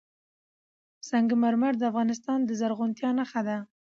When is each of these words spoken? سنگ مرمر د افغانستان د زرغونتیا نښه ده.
سنگ 1.09 1.29
مرمر 1.41 1.73
د 1.77 1.83
افغانستان 1.91 2.39
د 2.45 2.49
زرغونتیا 2.59 3.09
نښه 3.17 3.41
ده. 3.47 3.57